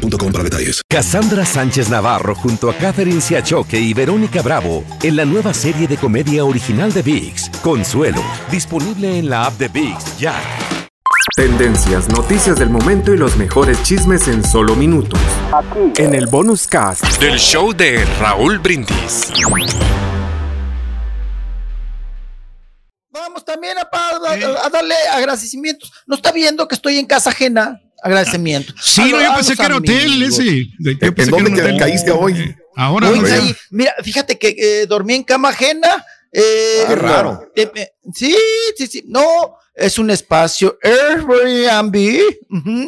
boostmobile.com 0.00 0.32
para 0.32 0.44
detalles. 0.44 0.82
Cassandra 0.88 1.44
Sánchez 1.44 1.88
Navarro 1.88 2.34
junto 2.34 2.70
a 2.70 2.74
Catherine 2.74 3.20
Siachoque 3.20 3.78
y 3.78 3.94
Verónica 3.94 4.42
Bravo 4.42 4.84
en 5.02 5.16
la 5.16 5.24
nueva 5.24 5.54
serie 5.54 5.86
de 5.86 5.96
comedia 5.96 6.44
original 6.44 6.92
de 6.92 7.02
VIX, 7.02 7.50
Consuelo, 7.62 8.22
disponible 8.50 9.18
en 9.18 9.28
la 9.30 9.46
app 9.46 9.54
de 9.58 9.68
VIX 9.68 10.18
ya. 10.18 10.34
Tendencias, 11.36 12.08
noticias 12.08 12.58
del 12.58 12.70
momento 12.70 13.12
y 13.12 13.16
los 13.16 13.36
mejores 13.36 13.82
chismes 13.82 14.26
en 14.28 14.44
solo 14.44 14.74
minutos. 14.74 15.20
En 15.96 16.14
el 16.14 16.26
bonus 16.26 16.66
cast 16.66 17.04
Del 17.18 17.38
show 17.38 17.72
de 17.72 18.04
Raúl 18.20 18.58
Brindis. 18.58 19.30
Vamos 23.12 23.44
también 23.44 23.76
a, 23.78 23.82
a- 23.92 24.66
a 24.66 24.70
darle 24.70 24.94
agradecimientos. 25.12 25.92
No 26.06 26.16
está 26.16 26.32
viendo 26.32 26.66
que 26.68 26.74
estoy 26.74 26.98
en 26.98 27.06
casa 27.06 27.30
ajena. 27.30 27.80
Agradecimiento. 28.02 28.72
Sí, 28.80 29.02
no, 29.10 29.20
yo 29.22 29.34
pensé 29.34 29.56
que 29.56 29.62
era 29.62 29.76
hotel 29.76 30.12
amigos. 30.12 30.38
ese. 30.38 30.66
¿En 31.06 31.14
pensé 31.14 31.30
dónde 31.30 31.62
que 31.62 31.76
caíste 31.76 32.10
hoy? 32.10 32.54
Ahora, 32.76 33.08
Hoy 33.10 33.20
no, 33.20 33.26
caí- 33.26 33.56
mira, 33.70 33.92
fíjate 34.02 34.38
que 34.38 34.54
eh, 34.56 34.86
dormí 34.86 35.14
en 35.14 35.24
cama 35.24 35.50
ajena. 35.50 36.04
eh, 36.32 36.84
Ah, 36.88 36.94
raro. 36.94 37.42
eh, 37.56 37.70
eh, 37.74 37.88
sí, 38.14 38.34
sí, 38.76 38.86
sí. 38.86 39.02
No, 39.06 39.54
es 39.74 39.98
un 39.98 40.10
espacio 40.10 40.78
Airbnb 40.82 41.94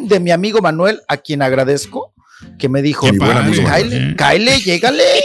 de 0.09 0.20
mi 0.20 0.31
amigo 0.31 0.61
Manuel, 0.61 1.01
a 1.09 1.17
quien 1.17 1.42
agradezco. 1.42 2.14
Que 2.58 2.69
me 2.69 2.83
dijo, 2.83 3.06
amigo 3.06 3.62
Kyle. 3.73 4.17
Kyle, 4.17 4.61
llégale, 4.64 5.05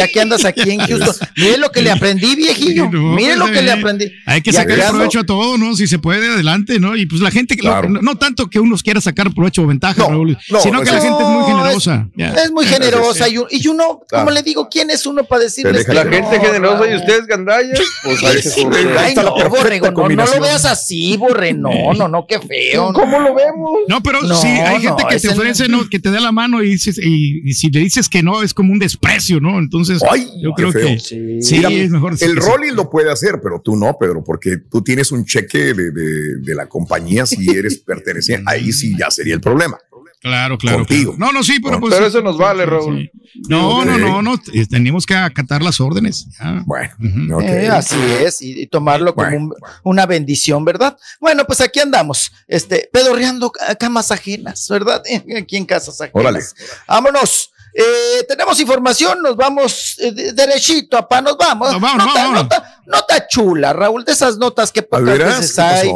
ya 0.00 0.08
que 0.08 0.20
andas 0.20 0.44
aquí 0.44 0.70
en 0.70 0.80
Houston. 0.86 1.28
Mire 1.36 1.58
lo 1.58 1.70
que 1.70 1.82
le 1.82 1.90
aprendí, 1.90 2.34
viejillo. 2.34 2.88
Mire 2.90 3.36
lo 3.36 3.44
pues, 3.46 3.56
que 3.58 3.62
le 3.62 3.72
aprendí. 3.72 4.12
Hay 4.26 4.40
que 4.42 4.52
sacar 4.52 4.76
que 4.78 4.84
provecho 4.88 5.20
a 5.20 5.24
todo, 5.24 5.58
¿no? 5.58 5.74
Si 5.76 5.86
se 5.86 5.98
puede, 5.98 6.26
adelante, 6.28 6.78
¿no? 6.80 6.96
Y 6.96 7.06
pues 7.06 7.20
la 7.20 7.30
gente, 7.30 7.54
que 7.56 7.60
Claro. 7.62 7.88
no, 7.88 8.00
no 8.00 8.16
tanto 8.16 8.48
que 8.48 8.58
unos 8.60 8.82
quiera 8.82 9.00
sacar 9.00 9.32
provecho 9.34 9.62
o 9.62 9.66
ventaja, 9.66 10.02
No, 10.02 10.08
Raúl, 10.08 10.38
no, 10.50 10.60
sino 10.60 10.78
no, 10.78 10.82
que 10.82 10.88
es- 10.90 10.94
la 10.96 11.00
gente 11.02 11.22
es 11.22 11.28
muy 11.28 11.44
generosa. 11.44 12.08
Es 12.44 12.50
muy 12.52 12.66
generosa 12.66 13.28
y, 13.28 13.34
y 13.50 13.68
uno, 13.68 14.00
Claro. 14.08 14.24
como 14.24 14.30
le 14.34 14.42
digo, 14.42 14.68
¿quién 14.70 14.90
es 14.90 15.04
uno 15.06 15.24
para 15.24 15.42
decirles 15.44 15.84
que 15.86 15.92
la 15.94 16.04
no, 16.04 16.10
gente 16.12 16.40
generosa 16.40 16.90
y 16.90 16.96
ustedes 16.96 17.26
gandallas, 17.26 17.78
pues 18.04 18.22
ahí 18.24 18.42
se 18.42 18.60
Ay, 18.98 19.14
no, 19.14 19.34
Borrego, 19.48 19.90
no, 19.90 20.08
no 20.08 20.24
lo 20.26 20.40
veas 20.40 20.64
así, 20.64 21.16
Borre, 21.16 21.52
no, 21.52 21.92
no, 21.96 22.08
no, 22.08 22.26
qué 22.26 22.38
feo. 22.40 22.92
¿Cómo 22.92 23.18
lo 23.20 23.34
vemos? 23.34 23.70
No, 23.88 24.02
pero 24.02 24.22
No, 24.22 24.34
sí, 24.36 24.46
hay 24.48 24.82
no, 24.82 24.96
gente 24.96 25.04
que 25.10 25.20
te 25.20 25.26
el- 25.28 25.32
ofrece, 25.38 25.68
¿no? 25.68 25.80
Que 25.90 25.98
te 25.98 26.10
dé 26.10 26.20
la 26.20 26.30
mano 26.32 26.62
y, 26.62 26.70
dices, 26.70 26.98
y, 27.02 27.48
y 27.48 27.54
si 27.54 27.68
le 27.70 27.80
dices 27.80 28.08
que 28.08 28.22
no, 28.22 28.42
es 28.42 28.54
como 28.54 28.72
un 28.72 28.78
desprecio, 28.78 29.40
¿no? 29.40 29.58
Entonces, 29.58 29.89
Ay, 30.10 30.30
yo 30.42 30.52
creo 30.52 30.72
feo. 30.72 30.86
que 30.86 30.98
Sí. 31.00 31.42
sí, 31.42 31.56
Mira, 31.58 31.70
es 31.70 31.90
mejor. 31.90 32.14
El. 32.20 32.36
Rolly 32.36 32.70
lo 32.70 32.88
puede 32.90 33.10
hacer, 33.10 33.40
pero 33.42 33.60
tú 33.60 33.76
no, 33.76 33.96
Pedro, 33.98 34.22
porque 34.24 34.56
tú 34.70 34.82
tienes 34.82 35.10
un 35.12 35.24
cheque 35.24 35.74
de, 35.74 35.90
de- 35.90 36.36
de 36.40 36.54
la 36.54 36.66
compañía 36.68 37.26
si 37.26 37.48
eres 37.50 37.78
perteneciente. 37.86 38.44
Ahí 38.50 38.72
sí 38.72 38.94
ya 38.98 39.10
sería 39.10 39.34
el 39.34 39.40
problema. 39.40 39.78
Claro, 40.22 40.58
claro. 40.58 40.78
Contigo. 40.80 41.16
claro. 41.16 41.32
No, 41.32 41.38
no, 41.38 41.42
sí, 41.42 41.60
pero 41.64 41.80
pues. 41.80 41.94
Pero 41.94 42.06
eso 42.06 42.20
nos 42.20 42.36
vale, 42.36 42.66
Raúl. 42.66 43.10
sí. 43.10 43.40
No, 43.48 43.86
no, 43.86 43.96
no, 43.96 44.20
no. 44.20 44.36
t- 44.36 44.66
Tenemos 44.66 45.06
que 45.06 45.14
acatar 45.14 45.62
las 45.62 45.80
órdenes. 45.80 46.26
ya. 46.38 46.62
Bueno. 46.66 47.40
Eh, 47.40 47.68
así 47.68 47.96
es, 48.22 48.42
y, 48.42 48.60
y 48.62 48.66
tomarlo 48.66 49.14
como 49.14 49.34
un- 49.34 49.54
una 49.82 50.04
bendición, 50.04 50.62
¿verdad? 50.62 50.98
Bueno, 51.22 51.44
pues 51.46 51.62
aquí 51.62 51.80
andamos, 51.80 52.32
este, 52.48 52.90
pedorreando 52.92 53.50
ca- 53.50 53.74
camas 53.76 54.10
ajenas, 54.10 54.66
¿verdad? 54.68 55.02
Aquí 55.38 55.56
en 55.56 55.64
casas 55.64 55.98
ajenas. 56.02 56.14
Órale. 56.22 56.40
Vámonos. 56.86 57.49
Eh, 57.74 58.24
tenemos 58.28 58.58
información, 58.58 59.22
nos 59.22 59.36
vamos 59.36 59.96
eh, 59.98 60.10
de- 60.12 60.32
derechito, 60.32 60.96
apá, 60.96 61.20
nos 61.20 61.36
vamos. 61.36 61.72
No, 61.72 61.78
vámonos, 61.80 62.06
nota, 62.08 62.20
vámonos. 62.20 62.42
nota- 62.44 62.80
nota 62.86 63.26
chula, 63.28 63.72
Raúl, 63.72 64.04
de 64.04 64.12
esas 64.12 64.36
notas 64.38 64.72
que 64.72 64.80
¿A 64.80 64.86
pocas 64.88 65.18
veces 65.18 65.54
¿Qué 65.54 65.60
hay. 65.62 65.92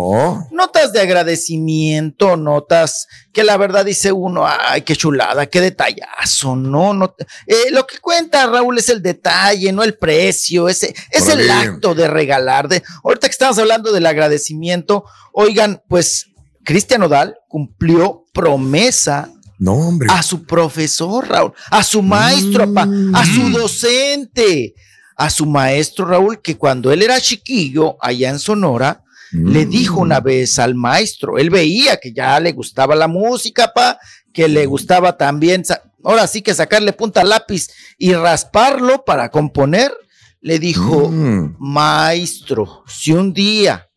Notas 0.53 0.93
de 0.93 1.01
agradecimiento, 1.01 2.37
notas 2.37 3.07
que 3.33 3.43
la 3.45 3.57
verdad 3.57 3.85
dice 3.85 4.13
uno, 4.13 4.47
ay, 4.47 4.83
qué 4.83 4.95
chulada, 4.95 5.47
qué 5.47 5.61
detallazo, 5.61 6.55
no, 6.57 6.95
no. 6.95 7.15
eh, 7.47 7.71
lo 7.71 7.87
que 7.87 7.99
cuenta 7.99 8.47
Raúl 8.47 8.79
es 8.79 8.89
el 8.89 9.03
detalle, 9.03 9.73
no 9.73 9.83
el 9.83 9.99
precio, 9.99 10.69
ese, 10.69 10.95
es 11.11 11.29
el 11.29 11.51
acto 11.51 11.95
de 11.95 12.07
regalar. 12.09 12.69
De, 12.69 12.83
ahorita 13.03 13.27
que 13.27 13.33
estamos 13.33 13.59
hablando 13.59 13.91
del 13.93 14.07
agradecimiento, 14.07 15.05
oigan, 15.33 15.83
pues 15.89 16.27
Cristian 16.65 17.03
Odal 17.03 17.37
cumplió 17.49 18.25
promesa 18.33 19.31
No, 19.65 19.73
hombre. 19.75 20.09
a 20.11 20.23
su 20.23 20.45
profesor, 20.45 21.27
Raúl, 21.29 21.53
a 21.71 21.83
su 21.83 22.03
maestro, 22.03 22.73
pa, 22.75 22.87
a 23.15 23.25
su 23.25 23.49
docente, 23.51 24.75
a 25.17 25.31
su 25.31 25.47
maestro, 25.47 26.05
Raúl, 26.07 26.41
que 26.43 26.57
cuando 26.57 26.93
él 26.93 27.03
era 27.03 27.21
chiquillo 27.21 27.97
allá 28.01 28.29
en 28.31 28.39
Sonora, 28.39 29.01
le 29.33 29.67
dijo 29.67 30.01
una 30.01 30.21
vez 30.21 30.59
al 30.61 30.75
maestro, 30.77 31.39
él 31.39 31.51
veía 31.51 31.97
que 31.99 32.13
ya 32.13 32.39
le 32.39 32.53
gustaba 32.53 32.95
la 32.95 33.09
música, 33.09 33.73
pa, 33.75 33.99
que 34.33 34.47
le 34.49 34.65
gustaba 34.67 35.17
también, 35.17 35.65
ahora 36.05 36.27
sí 36.29 36.41
que 36.43 36.55
sacarle 36.55 36.93
punta 36.93 37.23
al 37.23 37.31
lápiz 37.31 37.69
y 37.99 38.13
rasparlo 38.13 39.05
para 39.05 39.31
componer, 39.31 39.93
le 40.41 40.59
dijo, 40.61 41.09
Mm. 41.09 41.57
maestro, 41.59 42.85
si 42.87 43.13
un 43.13 43.33
día, 43.33 43.89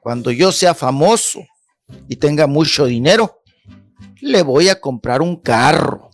cuando 0.00 0.30
yo 0.30 0.52
sea 0.52 0.74
famoso 0.74 1.40
y 2.08 2.16
tenga 2.16 2.46
mucho 2.46 2.84
dinero, 2.84 3.40
le 4.20 4.42
voy 4.42 4.68
a 4.68 4.80
comprar 4.80 5.22
un 5.22 5.36
carro, 5.40 6.10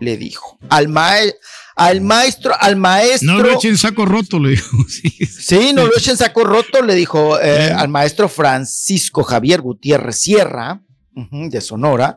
le 0.00 0.16
dijo. 0.16 0.58
Al, 0.68 0.88
mae- 0.88 1.34
al 1.76 2.00
maestro, 2.00 2.54
al 2.58 2.76
maestro. 2.76 3.32
No 3.32 3.38
lo 3.40 3.52
echen 3.52 3.76
saco 3.78 4.04
roto, 4.04 4.38
le 4.38 4.50
digo. 4.50 4.62
Sí. 4.88 5.10
Sí, 5.26 5.72
no 5.74 5.86
lo 5.86 5.96
echen 5.96 6.16
saco 6.16 6.44
roto, 6.44 6.82
le 6.82 6.94
dijo 6.94 7.40
eh, 7.40 7.70
al 7.72 7.88
maestro 7.88 8.28
Francisco 8.28 9.22
Javier 9.24 9.60
Gutiérrez 9.60 10.16
Sierra, 10.18 10.80
de 11.12 11.60
Sonora. 11.60 12.16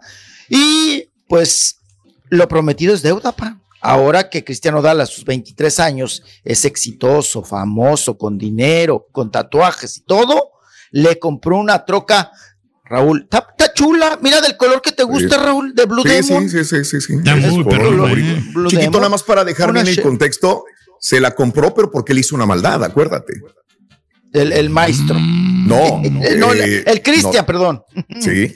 Y 0.49 1.09
pues 1.27 1.77
lo 2.29 2.47
prometido 2.47 2.94
es 2.94 3.01
deuda, 3.01 3.31
pa. 3.31 3.59
Ahora 3.79 4.29
que 4.29 4.44
Cristiano 4.44 4.81
Dal 4.81 4.99
a 5.01 5.05
sus 5.05 5.23
23 5.23 5.79
años 5.79 6.23
es 6.44 6.65
exitoso, 6.65 7.44
famoso, 7.44 8.17
con 8.17 8.38
dinero, 8.38 9.07
con 9.11 9.29
tatuajes 9.31 9.97
y 9.97 10.01
todo, 10.01 10.51
le 10.91 11.19
compró 11.19 11.57
una 11.57 11.85
troca. 11.85 12.31
Raúl, 12.90 13.22
está 13.24 13.48
está 13.58 13.74
chula, 13.74 14.18
mira 14.22 14.40
del 14.42 14.56
color 14.58 14.81
que 14.81 14.92
te 14.92 15.03
gusta, 15.03 15.38
Sí. 15.38 15.44
Raúl, 15.44 15.74
de 15.75 15.86
Blue 15.86 16.03
Sí, 16.03 16.09
Demon. 16.09 16.50
sí, 16.50 16.64
sí, 16.64 16.84
sí, 16.86 17.02
sí, 17.02 17.14
muy 17.16 17.24
eh. 17.24 18.44
Blue 18.53 18.70
Chiquito, 18.70 18.86
Demon. 18.86 19.02
nada 19.02 19.09
más 19.09 19.24
para 19.24 19.44
dejar 19.44 19.74
bien 19.74 19.88
el 19.88 20.02
contexto, 20.02 20.64
se 21.00 21.20
la 21.20 21.31
compró, 21.31 21.74
pero 21.74 21.92
porque 21.92 22.14
le 22.14 22.22
hizo 22.22 22.36
una 22.36 22.46
maldad, 22.46 22.84
acuérdate. 22.84 23.34
El, 24.34 24.52
el 24.52 24.70
maestro. 24.70 25.16
No, 25.20 26.02
Eh, 26.03 26.36
no, 26.38 26.53
eh, 26.53 26.84
el 26.86 27.02
Cristian, 27.02 27.34
no. 27.44 27.46
perdón. 27.46 27.84
Sí. 28.20 28.56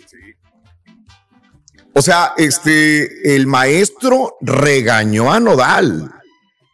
O 1.94 2.02
sea, 2.02 2.34
este, 2.38 3.36
el 3.36 3.48
maestro 3.48 4.38
regañó 4.42 5.32
a 5.34 5.40
Nodal 5.42 6.10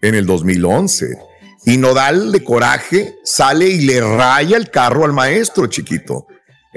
en 0.02 0.14
el 0.16 0.26
2011 0.28 1.18
y 1.66 1.78
Nodal 1.78 2.32
de 2.32 2.44
coraje 2.44 3.16
sale 3.24 3.68
y 3.68 3.82
le 3.82 4.00
raya 4.00 4.58
el 4.58 4.70
carro 4.70 5.06
al 5.06 5.14
maestro 5.14 5.66
chiquito. 5.68 6.28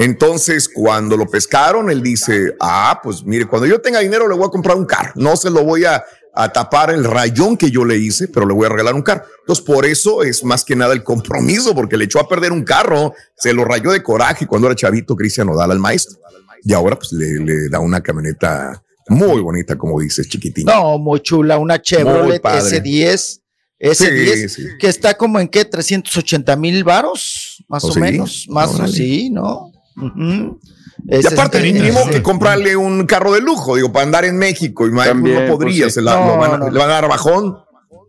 Entonces, 0.04 0.68
cuando 0.68 1.16
lo 1.16 1.26
pescaron, 1.26 1.90
él 1.90 2.02
dice, 2.02 2.54
ah, 2.60 3.00
pues 3.02 3.22
mire, 3.24 3.46
cuando 3.46 3.66
yo 3.66 3.80
tenga 3.80 4.00
dinero 4.00 4.26
le 4.28 4.34
voy 4.34 4.46
a 4.46 4.50
comprar 4.50 4.76
un 4.76 4.86
carro. 4.86 5.12
No 5.14 5.36
se 5.36 5.50
lo 5.50 5.62
voy 5.62 5.84
a, 5.84 6.02
a 6.34 6.48
tapar 6.52 6.90
el 6.90 7.04
rayón 7.04 7.56
que 7.56 7.70
yo 7.70 7.84
le 7.84 7.98
hice, 7.98 8.28
pero 8.28 8.46
le 8.46 8.54
voy 8.54 8.64
a 8.66 8.70
regalar 8.70 8.94
un 8.94 9.02
carro. 9.02 9.24
Entonces, 9.40 9.64
por 9.64 9.84
eso 9.84 10.22
es 10.22 10.42
más 10.42 10.64
que 10.64 10.74
nada 10.74 10.94
el 10.94 11.04
compromiso, 11.04 11.74
porque 11.74 11.96
le 11.98 12.06
echó 12.06 12.18
a 12.18 12.28
perder 12.28 12.50
un 12.52 12.64
carro, 12.64 13.12
se 13.36 13.52
lo 13.52 13.64
rayó 13.64 13.90
de 13.90 14.02
coraje 14.02 14.46
cuando 14.46 14.68
era 14.68 14.74
chavito 14.76 15.14
Cristian 15.16 15.48
Nodal 15.48 15.70
al 15.70 15.78
maestro. 15.78 16.18
Y 16.62 16.72
ahora 16.72 16.96
pues 16.96 17.12
le, 17.12 17.34
le 17.44 17.68
da 17.68 17.78
una 17.80 18.00
camioneta 18.02 18.82
muy 19.08 19.40
bonita, 19.42 19.76
como 19.76 20.00
dices, 20.00 20.28
chiquitina. 20.28 20.74
No, 20.76 20.98
muy 20.98 21.20
chula, 21.20 21.58
una 21.58 21.80
Chevrolet 21.82 22.40
padre. 22.40 22.82
S10, 22.82 23.40
S10, 23.80 23.94
Sí, 23.94 24.48
sí. 24.48 24.62
que 24.78 24.86
está 24.88 25.14
como 25.14 25.40
en 25.40 25.48
qué, 25.48 25.64
380 25.64 26.54
mil 26.56 26.84
varos, 26.84 27.64
más 27.68 27.82
¿Oh, 27.84 27.88
o 27.88 27.92
sí? 27.92 28.00
menos, 28.00 28.46
más 28.48 28.70
o 28.72 28.76
Órale. 28.76 28.92
sí, 28.92 29.30
¿no? 29.30 29.69
Y 30.16 31.14
Es 31.16 31.26
aparte, 31.26 31.58
este- 31.66 31.72
ni 31.80 31.90
modo 31.90 32.04
ese- 32.04 32.10
que 32.12 32.22
comprarle 32.22 32.76
un 32.76 33.06
carro 33.06 33.32
de 33.32 33.40
lujo, 33.40 33.76
digo, 33.76 33.90
para 33.92 34.04
andar 34.04 34.24
en 34.24 34.36
México. 34.36 34.86
Y 34.86 34.94
También, 34.94 35.46
no 35.46 35.52
podría, 35.52 35.84
pues, 35.84 35.94
sí. 35.94 36.00
se 36.00 36.02
la, 36.02 36.14
No, 36.16 36.26
lo 36.26 36.36
van 36.36 36.52
a- 36.54 36.58
no. 36.58 36.70
le 36.70 36.78
van 36.78 36.90
a 36.90 36.94
dar 36.94 37.08
bajón. 37.08 37.56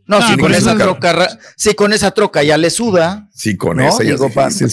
No, 0.07 0.27
si 0.27 0.35
con 0.37 0.53
esa 0.53 0.75
troca, 0.77 1.39
si 1.55 1.73
con 1.73 1.93
esa 1.93 2.11
troca 2.11 2.43
ya 2.43 2.57
le 2.57 2.69
suda, 2.69 3.29
Sí, 3.33 3.55
con 3.55 3.77
No, 3.77 3.87
esa 3.87 4.03
ya 4.03 4.09
es 4.13 4.19
digo, 4.19 4.29
pa- 4.29 4.49
difícil, 4.49 4.69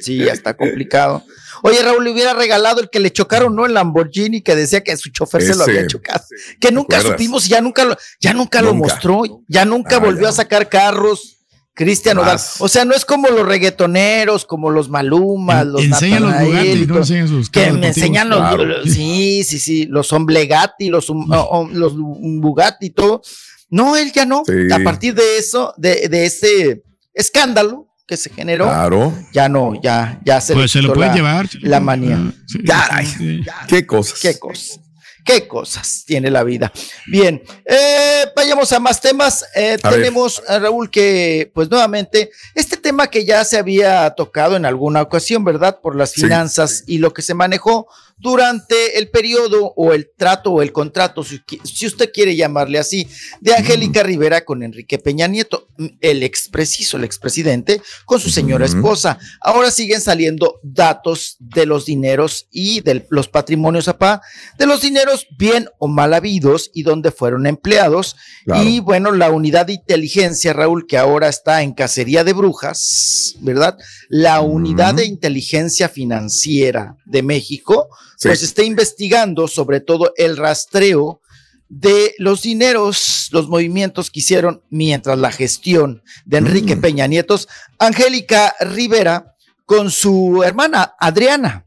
sí. 0.00 0.18
ya 0.18 0.32
está 0.32 0.54
complicado. 0.56 1.24
Oye, 1.62 1.82
Raúl 1.82 2.04
le 2.04 2.10
hubiera 2.12 2.34
regalado 2.34 2.80
el 2.80 2.90
que 2.90 3.00
le 3.00 3.10
chocaron, 3.10 3.56
¿no? 3.56 3.64
El 3.66 3.74
Lamborghini 3.74 4.42
que 4.42 4.54
decía 4.54 4.82
que 4.82 4.96
su 4.96 5.10
chofer 5.10 5.42
se 5.42 5.54
lo 5.56 5.64
había 5.64 5.86
chocado. 5.86 6.22
Que 6.60 6.70
nunca 6.70 6.98
acuerdas? 6.98 7.18
supimos, 7.18 7.48
ya 7.48 7.60
nunca 7.60 7.84
lo, 7.84 7.96
ya 8.20 8.34
nunca, 8.34 8.60
lo 8.62 8.74
mostró, 8.74 9.22
ya 9.48 9.64
nunca 9.64 9.96
Ah, 9.96 10.00
volvió 10.00 10.24
ya. 10.24 10.28
a 10.28 10.32
sacar 10.32 10.68
carros. 10.68 11.33
Cristian 11.74 12.16
Nodal. 12.16 12.34
Más. 12.34 12.56
O 12.60 12.68
sea, 12.68 12.84
no 12.84 12.94
es 12.94 13.04
como 13.04 13.28
los 13.28 13.44
reggaetoneros, 13.46 14.44
como 14.44 14.70
los 14.70 14.88
Malumas, 14.88 15.66
los 15.66 15.82
Enseñan 15.82 16.22
los 16.22 16.40
Bugatti, 16.40 16.68
y 16.70 16.86
no 16.86 16.96
enseñan 16.98 17.28
sus 17.28 17.50
que 17.50 17.72
me 17.72 17.88
enseñan 17.88 18.28
los, 18.30 18.38
Claro. 18.38 18.64
los- 18.64 18.92
sí, 18.92 19.42
sí, 19.44 19.58
sí, 19.58 19.86
los 19.86 20.12
Omblegati, 20.12 20.88
los, 20.88 21.08
los 21.08 21.94
Bugatti 21.96 22.86
y 22.86 22.90
todo. 22.90 23.22
No, 23.70 23.96
él 23.96 24.12
ya 24.12 24.24
no. 24.24 24.42
Sí. 24.46 24.72
A 24.72 24.78
partir 24.84 25.14
de 25.14 25.36
eso, 25.38 25.74
de, 25.76 26.08
de 26.08 26.26
ese 26.26 26.84
escándalo 27.12 27.88
que 28.06 28.16
se 28.16 28.30
generó, 28.30 28.66
Claro. 28.66 29.12
ya 29.32 29.48
no, 29.48 29.72
ya, 29.82 30.20
ya 30.24 30.40
se 30.40 30.54
Pues 30.54 30.70
se 30.70 30.82
lo 30.82 30.94
la- 30.94 31.12
llevar. 31.14 31.48
la 31.62 31.80
manía. 31.80 32.18
Ah, 32.20 32.32
sí, 32.46 32.58
Caray. 32.64 33.06
sí. 33.06 33.40
Qué 33.66 33.84
cosas. 33.86 34.20
Qué 34.20 34.38
cosas. 34.38 34.78
Qué 35.24 35.48
cosas 35.48 36.04
tiene 36.06 36.30
la 36.30 36.42
vida. 36.44 36.70
Bien, 37.06 37.42
eh, 37.64 38.26
vayamos 38.36 38.70
a 38.72 38.78
más 38.78 39.00
temas. 39.00 39.44
Eh, 39.54 39.78
A 39.82 39.90
tenemos, 39.90 40.42
a 40.46 40.58
Raúl, 40.58 40.90
que 40.90 41.50
pues 41.54 41.70
nuevamente, 41.70 42.30
este 42.54 42.76
tema 42.76 43.06
que 43.08 43.24
ya 43.24 43.42
se 43.44 43.56
había 43.56 44.10
tocado 44.10 44.54
en 44.56 44.66
alguna 44.66 45.00
ocasión, 45.00 45.42
¿verdad? 45.42 45.80
Por 45.80 45.96
las 45.96 46.10
Sí. 46.10 46.20
finanzas 46.22 46.84
y 46.86 46.98
lo 46.98 47.12
que 47.14 47.22
se 47.22 47.32
manejó 47.32 47.88
durante 48.16 48.98
el 48.98 49.10
periodo 49.10 49.72
o 49.76 49.92
el 49.92 50.10
trato 50.16 50.52
o 50.52 50.62
el 50.62 50.72
contrato, 50.72 51.24
si, 51.24 51.86
usted 51.86 52.10
quiere 52.12 52.36
llamarle 52.36 52.78
así, 52.78 53.06
de 53.40 53.54
Angélica 53.54 54.02
Rivera 54.02 54.44
con 54.44 54.62
Enrique 54.62 54.98
Peña 54.98 55.26
Nieto, 55.26 55.68
el 56.00 56.22
expreciso, 56.22 56.96
el 56.96 57.04
expresidente, 57.04 57.82
con 58.06 58.20
su 58.20 58.30
señora 58.30 58.64
esposa. 58.64 59.18
Ahora 59.40 59.70
siguen 59.70 60.00
saliendo 60.00 60.60
datos 60.62 61.36
de 61.38 61.66
los 61.66 61.86
dineros 61.86 62.46
y 62.50 62.80
de 62.80 63.06
los 63.10 63.28
patrimonios, 63.28 63.88
apá, 63.88 64.22
de 64.58 64.66
los 64.66 64.80
dineros 64.80 65.26
bien 65.36 65.68
o 65.78 65.88
mal 65.88 66.14
habidos 66.14 66.70
y 66.72 66.82
dónde 66.82 67.10
fueron 67.10 67.46
empleados. 67.46 68.16
Claro. 68.44 68.62
Y 68.62 68.80
bueno, 68.80 69.12
la 69.12 69.30
unidad 69.30 69.66
de 69.66 69.74
inteligencia, 69.74 70.52
Raúl, 70.52 70.86
que 70.86 70.98
ahora 70.98 71.28
está 71.28 71.62
en 71.62 71.72
Cacería 71.72 72.24
de 72.24 72.32
Brujas, 72.32 73.34
¿verdad? 73.40 73.76
La 74.08 74.40
unidad 74.40 74.94
de 74.94 75.04
inteligencia 75.04 75.88
financiera 75.88 76.96
de 77.04 77.22
México, 77.22 77.88
Sí. 78.24 78.28
pues 78.28 78.42
está 78.42 78.62
investigando 78.62 79.46
sobre 79.48 79.80
todo 79.80 80.12
el 80.16 80.36
rastreo 80.36 81.20
de 81.68 82.14
los 82.18 82.42
dineros, 82.42 83.28
los 83.32 83.48
movimientos 83.48 84.10
que 84.10 84.20
hicieron 84.20 84.62
mientras 84.70 85.18
la 85.18 85.32
gestión 85.32 86.02
de 86.24 86.36
Enrique 86.38 86.76
Mm. 86.76 86.80
Peña 86.80 87.06
Nietos, 87.06 87.48
Angélica 87.78 88.54
Rivera 88.60 89.34
con 89.66 89.90
su 89.90 90.42
hermana 90.44 90.94
Adriana, 91.00 91.64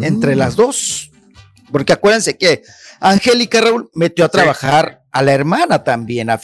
entre 0.00 0.34
Mm. 0.34 0.38
las 0.38 0.56
dos. 0.56 1.10
Porque 1.70 1.92
acuérdense 1.94 2.36
que 2.36 2.62
Angélica 3.00 3.60
Raúl 3.60 3.90
metió 3.94 4.24
a 4.24 4.28
trabajar 4.28 5.02
a 5.10 5.22
la 5.22 5.32
hermana 5.32 5.82
también 5.82 6.28
a 6.30 6.38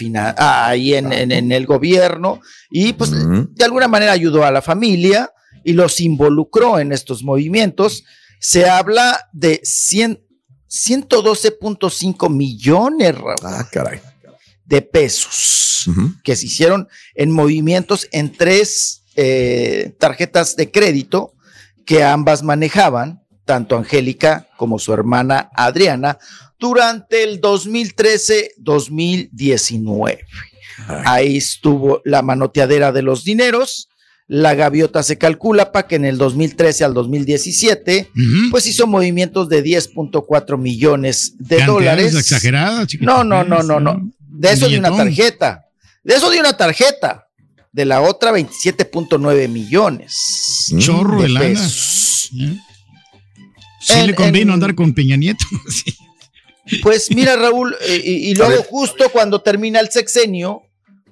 ahí 0.67 0.94
en, 0.94 1.12
en- 1.12 1.33
en 1.33 1.53
el 1.53 1.67
gobierno 1.67 2.41
y 2.71 2.93
pues 2.94 3.11
Ujú. 3.12 3.49
de 3.55 3.65
alguna 3.65 3.89
manera 3.89 4.12
ayudó 4.12 4.44
a 4.44 4.51
la 4.51 4.61
familia 4.62 5.31
y 5.65 5.73
los 5.75 6.01
involucró 6.01 6.79
en 6.79 6.93
estos 6.93 7.23
movimientos. 7.23 8.05
Se 8.40 8.69
habla 8.69 9.29
de 9.32 9.61
100 9.62 10.20
112.5 10.70 12.29
millones 12.31 13.14
Raúl, 13.14 13.35
Ah, 13.43 13.67
caray. 13.73 14.00
de 14.67 14.82
pesos 14.82 15.87
que 16.23 16.37
se 16.37 16.44
hicieron 16.46 16.88
en 17.14 17.31
movimientos 17.31 18.06
en 18.12 18.31
tres 18.32 19.02
eh, 19.17 19.94
tarjetas 19.99 20.56
de 20.56 20.70
crédito 20.70 21.32
que 21.87 22.05
ambas 22.05 22.43
manejaban, 22.43 23.23
tanto 23.46 23.76
Angélica 23.79 24.46
como 24.58 24.79
su 24.79 24.93
hermana 24.93 25.49
Adriana, 25.55 26.19
durante 26.58 27.23
el 27.23 27.41
2013-2019. 27.41 30.19
Ahí 31.06 31.38
estuvo 31.38 32.02
la 32.05 32.20
manoteadera 32.23 32.93
de 32.93 33.02
los 33.02 33.25
dineros. 33.25 33.88
La 34.31 34.55
gaviota 34.55 35.03
se 35.03 35.17
calcula 35.17 35.73
para 35.73 35.89
que 35.89 35.97
en 35.97 36.05
el 36.05 36.19
2013 36.19 36.85
al 36.85 36.93
2017, 36.93 38.11
Ujú. 38.15 38.51
pues 38.51 38.67
hizo 38.67 38.87
movimientos 38.87 39.49
de 39.49 39.65
10.4 39.65 40.59
millones 40.59 41.33
de 41.39 41.65
dólares. 41.65 42.15
exageradas, 42.15 42.87
chiquito. 42.89 43.11
No, 43.11 43.25
no, 43.25 43.43
no, 43.43 43.63
no, 43.63 43.81
no. 43.81 44.11
De 44.21 44.53
eso 44.53 44.69
de 44.69 44.79
una 44.79 44.95
tarjeta. 44.95 45.65
De 46.05 46.15
eso 46.15 46.29
de 46.31 46.41
una 46.41 46.55
tarjeta. 46.57 47.25
De 47.73 47.85
la 47.87 48.03
otra 48.03 48.33
27.9 48.33 49.49
millones. 49.49 50.67
Chorro 50.79 51.17
de, 51.23 51.23
de 51.23 51.29
lana. 51.31 51.47
pesos. 51.47 52.31
¿Eh? 52.39 52.57
Sí 53.81 53.93
En- 53.95 54.07
le 54.09 54.15
convino 54.15 54.51
en- 54.53 54.55
andar 54.55 54.75
con 54.75 54.93
Peña 54.95 55.17
Nieto. 55.17 55.45
Sí. 55.71 55.95
Pues 56.83 57.11
mira, 57.15 57.35
Raúl, 57.35 57.75
eh, 57.81 58.03
y, 58.05 58.11
y 58.31 58.35
luego 58.35 58.63
justo 58.63 59.09
cuando 59.11 59.41
termina 59.41 59.81
el 59.81 59.91
sexenio, 59.91 60.61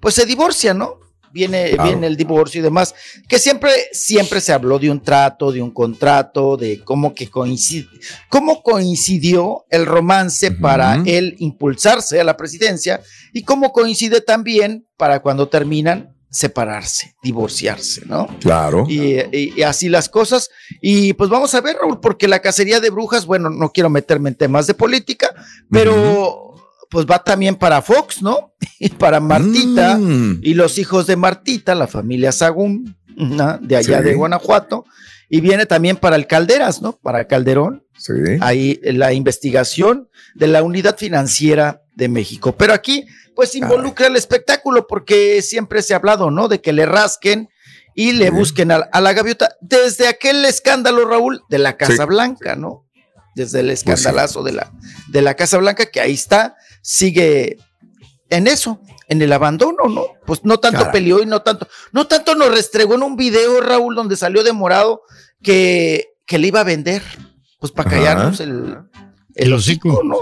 pues 0.01 0.15
se 0.15 0.27
divorcia, 0.27 0.75
¿no? 0.75 0.99
Viene, 1.37 1.73
Claro. 1.73 1.91
viene 1.91 2.07
el 2.07 2.17
divorcio 2.17 2.61
y 2.61 2.63
demás, 2.63 2.95
que 3.29 3.39
siempre, 3.39 3.71
siempre 3.93 4.41
se 4.41 4.55
habló 4.55 4.79
de 4.79 4.91
un 4.91 5.03
trato, 5.03 5.53
de 5.53 5.61
un 5.61 5.71
contrato, 5.71 6.57
de 6.57 6.83
cómo 6.83 7.13
que 7.15 7.29
coincide, 7.29 7.87
cómo 8.31 8.63
coincidió 8.63 9.67
el 9.69 9.85
romance 9.85 10.51
para 10.51 11.03
él 11.05 11.37
impulsarse 11.39 12.19
a 12.21 12.25
la 12.25 12.39
presidencia 12.39 13.03
y 13.35 13.43
cómo 13.43 13.71
coincide 13.73 14.23
también 14.23 14.87
para 14.97 15.21
cuando 15.21 15.49
terminan 15.49 16.15
separarse, 16.31 17.15
divorciarse, 17.23 18.03
¿no? 18.07 18.27
Claro. 18.41 18.85
Y, 18.89 19.19
y- 19.33 19.53
y 19.57 19.63
así 19.63 19.89
las 19.89 20.09
cosas. 20.09 20.51
Y 20.81 21.13
pues 21.15 21.31
vamos 21.31 21.55
a 21.55 21.61
ver, 21.61 21.77
Raúl, 21.77 22.01
porque 22.01 22.29
la 22.29 22.41
cacería 22.41 22.81
de 22.81 22.91
brujas, 22.91 23.27
bueno, 23.27 23.49
no 23.51 23.71
quiero 23.73 23.91
meterme 23.91 24.31
en 24.31 24.35
temas 24.35 24.67
de 24.67 24.75
política, 24.75 25.35
pero 25.71 26.46
pues 26.91 27.07
va 27.07 27.23
también 27.23 27.57
para 27.57 27.83
Fox, 27.83 28.23
¿no? 28.23 28.55
Y 28.79 28.91
para 28.91 29.21
Martita 29.21 29.97
Mm. 29.97 30.41
y 30.43 30.55
los 30.55 30.79
hijos 30.79 31.07
de 31.07 31.17
Martita, 31.17 31.75
la 31.75 31.87
familia 31.87 32.33
Sagún, 32.33 32.97
¿no? 33.17 33.59
de 33.59 33.77
allá 33.77 33.99
Sí. 33.99 34.05
de 34.05 34.15
Guanajuato. 34.15 34.85
Y 35.29 35.41
viene 35.41 35.67
también 35.67 35.97
para 35.97 36.15
el 36.17 36.27
Calderas, 36.27 36.83
¿no? 36.83 36.93
Para 36.93 37.27
Calderón, 37.27 37.85
Sí. 37.99 38.13
ahí 38.41 38.79
la 38.85 39.13
investigación 39.13 40.09
de 40.35 40.47
la 40.47 40.63
unidad 40.63 40.97
financiera 40.99 41.83
de 41.97 42.09
México. 42.09 42.55
Pero 42.57 42.73
aquí, 42.75 43.07
pues 43.35 43.55
involucra 43.55 44.07
el 44.07 44.17
espectáculo, 44.17 44.87
porque 44.87 45.43
siempre 45.43 45.83
se 45.83 45.95
ha 45.95 45.97
hablado, 45.97 46.31
¿no? 46.31 46.47
De 46.49 46.61
que 46.61 46.73
le 46.73 46.87
rasquen 46.87 47.49
y 47.95 48.13
le 48.13 48.27
Sí. 48.27 48.31
busquen 48.31 48.71
a, 48.71 48.77
a 48.77 49.01
la 49.01 49.15
gaviota. 49.15 49.57
Desde 49.61 50.07
aquel 50.07 50.45
escándalo, 50.45 51.07
Raúl, 51.09 51.43
de 51.49 51.59
la 51.59 51.77
Casa. 51.77 51.97
Pues 51.97 52.09
Blanca, 52.09 52.55
¿no? 52.55 52.85
Desde 53.35 53.61
el 53.61 53.67
sí. 53.69 53.73
escandalazo 53.73 54.43
de, 54.45 54.53
la, 54.53 54.73
de 55.09 55.23
la 55.23 55.35
Casa 55.35 55.59
Blanca, 55.59 55.87
que 55.87 56.01
ahí 56.01 56.13
está, 56.15 56.55
sigue 56.87 57.59
en 58.31 58.47
eso, 58.47 58.81
en 59.09 59.21
el 59.21 59.33
abandono, 59.33 59.89
¿no? 59.89 60.05
Pues 60.25 60.45
no 60.45 60.59
tanto 60.59 60.79
Caray. 60.79 60.93
peleó 60.93 61.21
y 61.21 61.27
no 61.27 61.43
tanto, 61.43 61.67
no 61.91 62.07
tanto 62.07 62.37
nos 62.37 62.49
restregó 62.49 62.95
en 62.95 63.03
un 63.03 63.17
video, 63.17 63.61
Raúl, 63.61 63.97
donde 63.97 64.17
salió 64.17 64.45
de 64.45 64.53
morado 64.53 65.03
que, 65.43 66.15
que 66.27 66.39
le 66.39 66.47
iba 66.47 66.61
a 66.61 66.65
vender, 66.65 67.03
pues 67.59 67.73
para 67.73 67.91
callarnos 67.91 68.39
el, 68.39 68.79
El 69.35 69.53
hocico. 69.53 70.01
¿no? 70.05 70.17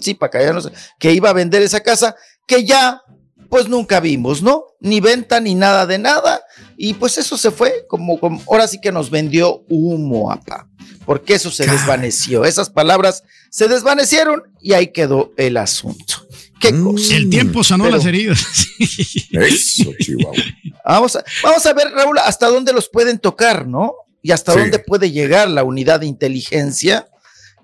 Sí, 0.00 0.14
para 0.14 0.30
callarnos, 0.30 0.72
que 0.98 1.12
iba 1.12 1.28
a 1.28 1.34
vender 1.34 1.60
esa 1.60 1.80
casa, 1.80 2.16
que 2.46 2.64
ya, 2.64 3.02
pues 3.50 3.68
nunca 3.68 4.00
vimos, 4.00 4.40
¿no? 4.42 4.64
Ni 4.80 5.00
venta 5.00 5.40
ni 5.40 5.54
nada 5.54 5.84
de 5.86 5.98
nada, 5.98 6.40
y 6.76 6.94
pues 6.94 7.18
eso 7.18 7.36
se 7.36 7.50
fue, 7.50 7.84
como, 7.88 8.18
como 8.18 8.40
ahora 8.48 8.66
sí 8.68 8.80
que 8.80 8.92
nos 8.92 9.10
vendió 9.10 9.64
humo, 9.68 10.30
apa, 10.32 10.68
porque 11.04 11.34
eso 11.34 11.50
se 11.50 11.66
desvaneció, 11.66 12.44
esas 12.44 12.70
palabras 12.70 13.24
se 13.50 13.68
desvanecieron 13.68 14.44
y 14.62 14.72
ahí 14.72 14.92
quedó 14.92 15.32
el 15.36 15.56
asunto. 15.58 16.14
¿Qué 16.60 16.72
Mm. 16.72 16.84
cosa? 16.92 17.16
El 17.16 17.28
tiempo 17.30 17.64
sanó 17.64 17.84
Pero- 17.84 17.96
las 17.96 18.06
heridas. 18.06 18.46
Eso, 19.32 19.90
Chihuahua. 19.98 20.36
Vamos 20.84 21.16
a, 21.16 21.24
vamos 21.42 21.64
a 21.66 21.72
ver, 21.72 21.90
Raúl, 21.90 22.18
hasta 22.18 22.48
dónde 22.48 22.72
los 22.72 22.88
pueden 22.88 23.18
tocar, 23.18 23.66
¿no? 23.66 23.94
Y 24.22 24.32
hasta 24.32 24.52
Sí. 24.52 24.58
dónde 24.60 24.78
puede 24.78 25.10
llegar 25.10 25.48
la 25.48 25.64
unidad 25.64 26.00
de 26.00 26.06
inteligencia. 26.06 27.08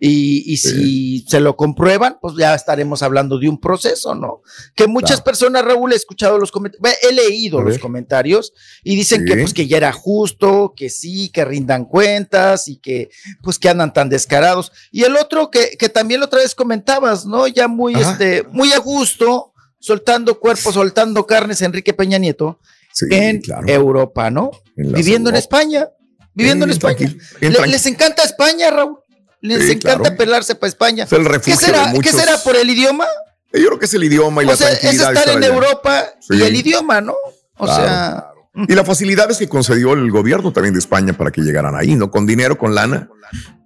Y, 0.00 0.52
y 0.52 0.56
si 0.58 1.24
se 1.28 1.40
lo 1.40 1.56
comprueban, 1.56 2.18
pues 2.20 2.34
ya 2.36 2.54
estaremos 2.54 3.02
hablando 3.02 3.38
de 3.38 3.48
un 3.48 3.58
proceso, 3.60 4.14
¿no? 4.14 4.42
Que 4.74 4.86
muchas 4.86 5.16
Claro. 5.20 5.24
personas, 5.24 5.64
Raúl, 5.64 5.92
he 5.92 5.96
escuchado 5.96 6.38
los 6.38 6.52
comentarios, 6.52 6.98
he 7.02 7.12
leído 7.14 7.62
los 7.62 7.78
comentarios 7.78 8.52
y 8.84 8.94
dicen 8.96 9.22
Sí. 9.22 9.26
que 9.32 9.40
pues 9.40 9.54
que 9.54 9.66
ya 9.66 9.76
era 9.78 9.92
justo, 9.92 10.74
que 10.76 10.90
sí, 10.90 11.30
que 11.30 11.44
rindan 11.44 11.84
cuentas 11.86 12.68
y 12.68 12.76
que 12.76 13.08
pues 13.42 13.58
que 13.58 13.68
andan 13.68 13.92
tan 13.92 14.08
descarados. 14.08 14.72
Y 14.92 15.04
el 15.04 15.16
otro 15.16 15.50
que, 15.50 15.76
que 15.78 15.88
también 15.88 16.20
la 16.20 16.26
otra 16.26 16.40
vez 16.40 16.54
comentabas, 16.54 17.24
¿no? 17.26 17.46
Ya 17.46 17.68
muy, 17.68 17.94
Ajá. 17.94 18.12
este, 18.12 18.42
muy 18.50 18.72
a 18.72 18.78
gusto, 18.78 19.52
soltando 19.78 20.38
cuerpos, 20.40 20.74
soltando 20.74 21.26
carnes, 21.26 21.62
Enrique 21.62 21.94
Peña 21.94 22.18
Nieto 22.18 22.60
Sí, 22.92 23.06
en 23.10 23.40
claro. 23.40 23.66
Europa, 23.68 24.30
¿no? 24.30 24.50
En 24.76 24.92
Viviendo 24.92 25.30
en. 25.30 25.36
España, 25.36 25.88
viviendo 26.34 26.64
en 26.64 26.70
España. 26.70 27.14
Le- 27.40 27.66
les 27.66 27.86
encanta 27.86 28.22
España, 28.22 28.70
Raúl. 28.70 28.98
Les 29.46 29.64
Sí, 29.66 29.72
encanta 29.72 30.00
claro. 30.00 30.16
pelarse 30.16 30.54
para 30.54 30.68
España. 30.68 31.04
Es 31.04 31.12
el 31.12 31.26
¿Qué 31.40 31.56
será, 31.56 31.86
de 31.86 31.86
¿Qué 31.92 31.96
muchos. 31.96 32.12
será 32.20 32.38
por 32.38 32.56
el 32.56 32.68
idioma? 32.70 33.06
Yo 33.52 33.66
creo 33.68 33.78
que 33.78 33.84
es 33.86 33.94
el 33.94 34.04
idioma 34.04 34.42
y 34.42 34.46
O 34.46 34.50
la 34.50 34.56
sea, 34.56 34.70
es 34.72 34.80
tranquilidad. 34.80 35.12
de 35.12 35.18
estar 35.18 35.36
en 35.36 35.44
allá. 35.44 35.54
Europa 35.54 36.04
y 36.30 36.42
el 36.42 36.56
idioma, 36.56 37.00
¿no? 37.00 37.14
O 37.58 37.64
Claro, 37.64 37.82
sea, 37.84 38.26
Y 38.68 38.74
las 38.74 38.86
facilidades 38.86 39.38
que 39.38 39.48
concedió 39.48 39.92
el 39.92 40.10
gobierno 40.10 40.52
también 40.52 40.74
de 40.74 40.80
España 40.80 41.12
para 41.12 41.30
que 41.30 41.40
llegaran 41.42 41.74
ahí, 41.76 41.94
¿no? 41.94 42.10
Con 42.10 42.26
dinero, 42.26 42.58
con 42.58 42.74
lana, 42.74 43.08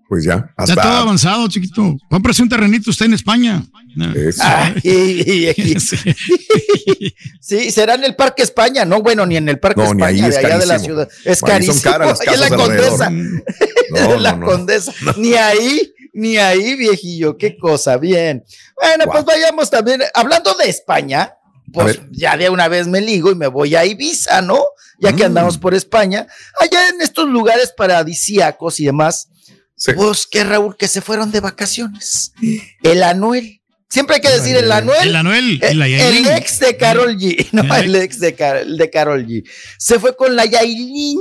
pues 0.09 0.25
ya. 0.25 0.53
Está 0.59 0.75
todo 0.83 0.93
avanzado, 0.93 1.49
chiquito. 1.49 1.97
Cómprese 2.09 2.43
un 2.43 2.49
terrenito 2.49 2.91
usted 2.91 3.07
en 3.07 3.15
España. 3.15 3.63
Eso. 4.15 4.43
Ah, 4.45 4.73
y- 4.83 4.91
y- 4.91 5.51
y- 5.57 5.77
sí, 7.41 7.71
será 7.73 7.95
en 7.95 8.05
el 8.05 8.15
Parque 8.17 8.43
España, 8.43 8.85
no, 8.85 9.03
bueno, 9.03 9.27
ni 9.27 9.37
en 9.37 9.49
el 9.49 9.59
Parque 9.59 9.81
No, 9.81 9.95
ni 9.95 10.03
España, 10.03 10.07
ahí 10.25 10.31
es 10.31 10.35
de 10.41 10.47
allá 10.47 10.59
de 10.59 10.67
la 10.67 10.75
carísimo. 10.75 10.85
ciudad. 10.95 11.09
Es 11.25 11.27
Ahí 11.27 11.35
son 11.37 11.49
carísimo. 11.49 11.83
caras 11.83 12.09
las 12.09 12.21
en 12.35 12.41
la 12.41 12.49
casas 12.49 12.61
alrededor. 12.61 12.99
Condesa. 12.99 13.11
No, 14.09 14.17
la 14.19 14.33
no, 14.33 14.39
no. 14.39 14.47
Condesa. 14.47 14.93
Ni 15.17 15.35
ahí, 15.35 15.93
ni 16.13 16.37
ahí, 16.39 16.75
viejillo. 16.77 17.37
Qué 17.37 17.57
cosa, 17.57 17.97
bien. 17.97 18.45
Bueno, 18.81 19.05
pues 19.11 19.25
vayamos 19.25 19.71
también. 19.71 20.03
Hablando 20.15 20.55
de 20.55 20.69
España, 20.69 21.35
pues 21.73 22.01
ya 22.11 22.37
de 22.37 22.51
una 22.51 22.69
vez 22.69 22.87
me 22.89 23.01
ligo 23.01 23.31
y 23.31 23.35
me 23.37 23.47
voy 23.47 23.75
a 23.77 23.85
Ibiza, 23.85 24.43
¿no? 24.43 24.61
Ya 25.01 25.13
Mm. 25.13 25.17
que 25.17 25.25
andamos 25.25 25.57
por 25.59 25.73
España, 25.75 26.27
allá 26.59 26.89
en 26.89 27.01
estos 27.01 27.29
lugares 27.29 27.73
paradisíacos 27.77 28.81
y 28.81 28.85
demás. 28.87 29.29
Sí. 29.77 29.93
Pues 29.95 30.27
que 30.27 30.45
Raúl, 30.45 30.77
que 30.77 30.89
se 30.89 31.01
fueron 31.01 31.31
de 31.31 31.41
vacaciones. 31.41 32.33
El 32.83 33.03
Anuel. 33.03 33.63
Siempre 33.89 34.17
hay 34.17 34.21
que 34.21 34.31
decir 34.31 34.55
el 34.57 34.71
Anuel. 34.71 35.09
El 35.09 35.17
Anuel 35.17 35.53
y 35.53 35.65
Eh, 35.65 35.75
la 35.75 35.87
El, 35.87 35.99
Yailin. 35.99 36.27
ex 36.33 36.61
de 36.61 36.77
Carol 36.77 37.17
G. 37.17 37.49
No, 37.53 37.63
El 37.75 37.95
el 37.95 38.03
ex 38.03 38.21
de, 38.21 38.35
Car- 38.35 38.67
de 38.67 38.91
Carol 38.91 39.27
G. 39.27 39.43
Se 39.79 39.99
fue 39.99 40.15
con 40.15 40.37
la 40.37 40.45
Yailin, 40.45 41.19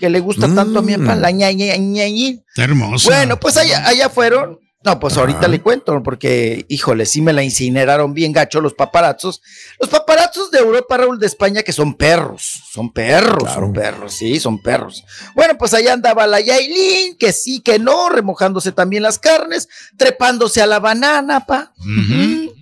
que 0.00 0.10
le 0.10 0.18
gusta 0.20 0.52
tanto 0.52 0.80
a 0.80 0.82
mi 0.82 0.96
Mm. 0.96 1.00
papá, 1.06 1.14
la 1.16 1.30
ña, 1.30 1.52
ña, 1.52 1.76
ñañi. 1.76 2.42
Está 2.48 2.64
hermoso. 2.64 3.08
Bueno, 3.10 3.38
pues 3.38 3.56
allá, 3.56 3.86
allá 3.86 4.08
fueron. 4.08 4.58
No, 4.82 4.98
pues 4.98 5.14
ahorita 5.18 5.46
le 5.46 5.60
cuento, 5.60 6.02
porque, 6.02 6.64
híjole, 6.70 7.04
sí 7.04 7.20
me 7.20 7.34
la 7.34 7.42
incineraron 7.42 8.14
bien 8.14 8.32
gacho 8.32 8.62
los 8.62 8.72
paparazzos. 8.72 9.42
Los 9.78 9.90
paparazzos 9.90 10.50
de 10.50 10.58
Europa, 10.58 10.96
Raúl, 10.96 11.18
de 11.18 11.26
España, 11.26 11.62
que 11.62 11.72
son 11.72 11.92
perros, 11.92 12.62
son 12.72 12.90
perros, 12.90 13.52
son 13.52 13.74
perros, 13.74 14.14
sí, 14.14 14.40
son 14.40 14.58
perros. 14.62 15.04
Bueno, 15.34 15.58
pues 15.58 15.74
allá 15.74 15.92
andaba 15.92 16.26
la 16.26 16.40
Yailin, 16.40 17.18
que 17.18 17.30
sí, 17.34 17.60
que 17.60 17.78
no, 17.78 18.08
remojándose 18.08 18.72
también 18.72 19.02
las 19.02 19.18
carnes, 19.18 19.68
trepándose 19.98 20.62
a 20.62 20.66
la 20.66 20.78
banana, 20.80 21.44
pa. 21.44 21.74
Ujú. 21.78 22.54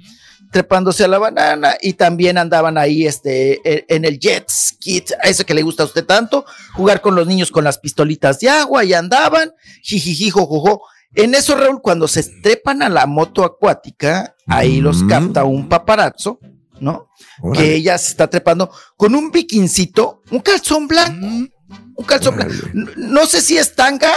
Trepándose 0.50 1.04
a 1.04 1.08
la 1.08 1.18
banana 1.18 1.76
y 1.80 1.92
también 1.92 2.38
andaban 2.38 2.78
ahí 2.78 3.06
este, 3.06 3.60
e- 3.64 3.84
en 3.88 4.04
el 4.06 4.18
jet 4.18 4.48
ski, 4.48 5.04
a 5.22 5.28
eso 5.28 5.44
que 5.44 5.52
le 5.54 5.62
gusta 5.62 5.82
a 5.82 5.86
usted 5.86 6.04
tanto, 6.06 6.44
jugar 6.74 7.00
con 7.02 7.14
los 7.14 7.26
niños 7.26 7.50
con 7.50 7.64
las 7.64 7.78
pistolitas 7.78 8.40
de 8.40 8.48
agua 8.48 8.82
y 8.84 8.94
andaban, 8.94 9.52
jijiji, 9.82 10.30
jojojo. 10.30 10.82
En 11.14 11.34
eso, 11.34 11.54
Raúl, 11.54 11.80
cuando 11.82 12.08
se 12.08 12.22
trepan 12.42 12.82
a 12.82 12.88
la 12.88 13.06
moto 13.06 13.44
acuática, 13.44 14.34
ahí 14.46 14.80
los 14.80 15.02
Mm. 15.02 15.08
capta 15.08 15.44
un 15.44 15.68
paparazzo, 15.68 16.38
¿no? 16.80 17.08
Que 17.54 17.74
ella 17.74 17.98
se 17.98 18.10
está 18.10 18.28
trepando 18.28 18.70
con 18.96 19.14
un 19.14 19.30
bikincito, 19.30 20.22
un 20.30 20.40
calzón 20.40 20.86
blanco, 20.88 21.26
un 21.26 22.04
calzón 22.06 22.36
blanco. 22.36 22.54
No 22.96 23.26
sé 23.26 23.40
si 23.42 23.58
es 23.58 23.74
tanga 23.74 24.12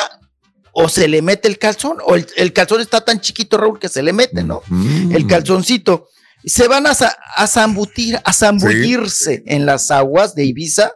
o 0.73 0.87
se 0.87 1.07
le 1.09 1.21
mete 1.21 1.47
el 1.49 1.57
calzón, 1.57 1.97
o 2.05 2.15
el, 2.15 2.25
el 2.37 2.53
calzón 2.53 2.79
está 2.81 3.01
tan 3.01 3.19
chiquito, 3.19 3.57
Raúl, 3.57 3.79
que 3.79 3.89
se 3.89 4.01
le 4.01 4.13
mete, 4.13 4.43
¿no? 4.43 4.61
Mm. 4.67 5.13
El 5.13 5.27
calzoncito. 5.27 6.07
Se 6.45 6.67
van 6.67 6.87
a, 6.87 6.91
a 7.35 7.47
zambutir, 7.47 8.19
a 8.23 8.33
zambullirse 8.33 9.43
en 9.45 9.65
las 9.65 9.91
aguas 9.91 10.33
de 10.35 10.45
Ibiza. 10.45 10.93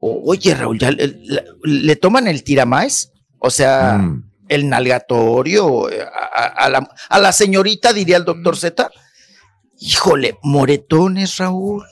O- 0.00 0.22
oye, 0.30 0.54
Raúl, 0.54 0.78
ya 0.78 0.90
le, 0.90 1.06
le- 1.08 1.44
le 1.64 1.96
toman 1.96 2.26
el 2.26 2.42
tiramais, 2.44 3.10
o 3.38 3.48
sea, 3.50 3.98
Mm. 3.98 4.30
el 4.48 4.68
nalgatorio, 4.68 5.86
a, 5.88 5.90
a- 6.42 6.64
a 6.66 6.68
la, 6.70 6.88
a 7.08 7.18
la 7.18 7.32
señorita, 7.32 7.92
diría 7.92 8.18
el 8.18 8.24
doctor 8.24 8.56
Z. 8.56 8.90
Híjole, 9.78 10.38
moretones, 10.42 11.36
Raúl, 11.38 11.84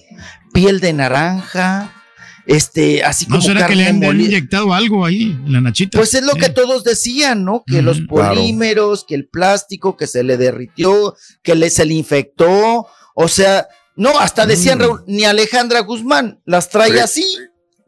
piel 0.52 0.80
de 0.80 0.92
naranja, 0.92 1.92
este, 2.46 3.02
así 3.02 3.24
¿No 3.26 3.36
como 3.36 3.42
será 3.42 3.66
que 3.66 3.74
le 3.74 3.84
carne 3.84 3.88
han, 3.88 4.00
le 4.00 4.06
han 4.06 4.12
molida. 4.16 4.28
inyectado 4.28 4.72
algo 4.74 5.04
ahí 5.06 5.22
en 5.46 5.52
la 5.52 5.60
nachita? 5.60 5.98
Pues 5.98 6.14
es 6.14 6.22
lo 6.24 6.34
que 6.34 6.48
todos 6.50 6.84
decían, 6.84 7.44
¿no? 7.44 7.62
Que 7.66 7.82
los 7.82 7.98
claro. 8.02 8.34
polímeros, 8.34 9.04
que 9.06 9.14
el 9.14 9.26
plástico, 9.28 9.96
que 9.96 10.06
se 10.06 10.22
le 10.22 10.36
derritió, 10.36 11.14
que 11.42 11.54
le, 11.54 11.70
se 11.70 11.84
le 11.84 11.94
infectó. 11.94 12.86
O 13.14 13.28
sea, 13.28 13.66
no, 13.96 14.18
hasta 14.18 14.46
decían, 14.46 14.78
Mm. 14.78 14.80
Raúl, 14.82 15.04
ni 15.06 15.24
Alejandra 15.24 15.80
Guzmán 15.80 16.40
las 16.44 16.68
trae 16.68 16.92
Sí, 16.92 16.98
así, 16.98 17.22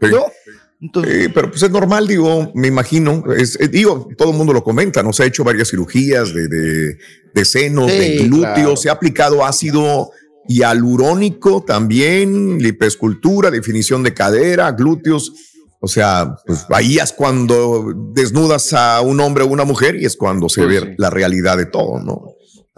Sí. 0.00 0.08
¿no? 0.10 0.24
Entonces, 0.80 1.22
Sí, 1.24 1.28
pero 1.34 1.50
pues 1.50 1.62
es 1.62 1.70
normal, 1.70 2.06
digo, 2.06 2.52
me 2.54 2.68
imagino. 2.68 3.24
Es, 3.34 3.58
eh, 3.60 3.68
digo, 3.68 4.08
todo 4.16 4.30
el 4.30 4.36
mundo 4.36 4.52
lo 4.52 4.62
comenta, 4.62 5.02
¿no? 5.02 5.12
Se 5.12 5.22
ha 5.22 5.26
hecho 5.26 5.42
varias 5.42 5.68
cirugías 5.70 6.34
de, 6.34 6.48
de, 6.48 6.98
de 7.34 7.44
senos, 7.44 7.90
Sí, 7.90 7.98
de 7.98 8.16
glúteos, 8.24 8.52
claro. 8.52 8.76
se 8.76 8.88
ha 8.90 8.92
aplicado 8.92 9.44
ácido 9.44 10.10
hialurónico 10.48 11.62
también, 11.62 12.58
lipescultura, 12.58 13.50
definición 13.50 14.02
de 14.02 14.14
cadera, 14.14 14.72
glúteos. 14.72 15.32
O 15.80 15.88
sea, 15.88 16.36
pues 16.46 16.66
ahí 16.70 16.98
es 16.98 17.12
cuando 17.12 17.92
desnudas 18.12 18.72
a 18.72 19.00
un 19.02 19.20
hombre 19.20 19.44
o 19.44 19.46
una 19.48 19.64
mujer 19.64 19.96
y 19.96 20.04
es 20.06 20.16
cuando 20.16 20.48
se 20.48 20.62
Pues 20.64 20.80
ve 20.82 20.88
sí. 20.90 20.94
la 20.98 21.10
realidad 21.10 21.56
de 21.56 21.66
todo, 21.66 22.00
¿no? 22.00 22.22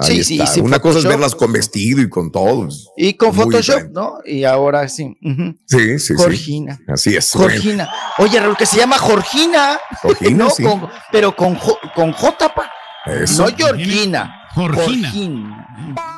Ahí 0.00 0.18
Sí, 0.18 0.24
sí, 0.24 0.34
está. 0.40 0.46
sí, 0.46 0.60
Una 0.60 0.78
cosa 0.78 0.98
es 1.00 1.04
verlas 1.06 1.34
con 1.34 1.50
pues, 1.50 1.60
vestido 1.66 2.00
y 2.00 2.08
con 2.08 2.30
todo. 2.30 2.68
y 2.96 3.14
con 3.14 3.32
Photoshop. 3.34 3.90
¿no? 3.92 4.18
Y 4.24 4.44
ahora 4.44 4.88
sí. 4.88 5.16
ujú. 5.22 5.54
Sí, 5.66 5.98
sí, 5.98 5.98
sí. 5.98 6.14
Jorgina. 6.16 6.78
Así 6.86 7.16
es. 7.16 7.32
Jorgina. 7.32 7.88
Oye, 8.18 8.38
Raúl, 8.38 8.56
que 8.56 8.66
se 8.66 8.76
llama 8.76 8.96
Jorgina. 8.98 9.78
Jorgina, 10.02 10.36
¿no? 10.44 10.50
sí. 10.50 10.62
Con- 10.62 10.88
pero 11.10 11.34
con, 11.34 11.56
con 11.96 12.12
J, 12.12 12.54
pa. 12.54 12.70
Eso. 13.06 13.44
No 13.48 13.56
Georgina. 13.56 14.34
Jorgina. 14.54 15.08
Jorgina. 15.10 16.17